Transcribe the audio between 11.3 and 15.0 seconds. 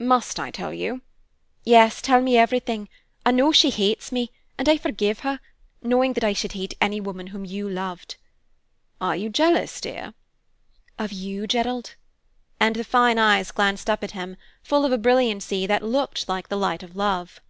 Gerald?" And the fine eyes glanced up at him, full of a